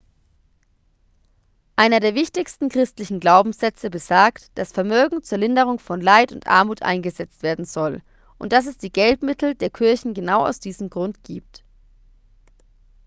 einer 1.75 1.99
der 1.99 2.15
wichtigen 2.15 2.69
christlichen 2.69 3.19
glaubenssätze 3.19 3.91
besagt 3.91 4.49
dass 4.55 4.71
vermögen 4.71 5.21
zur 5.21 5.37
linderung 5.37 5.77
von 5.77 6.01
leid 6.01 6.31
und 6.31 6.47
armut 6.47 6.81
eingesetzt 6.81 7.43
werden 7.43 7.65
soll 7.65 8.01
und 8.39 8.51
dass 8.51 8.65
es 8.65 8.79
die 8.79 8.91
geldmittel 8.91 9.53
der 9.53 9.69
kirchen 9.69 10.15
genau 10.15 10.43
aus 10.47 10.59
diesem 10.59 10.89
grund 10.89 11.23
gibt 11.23 11.63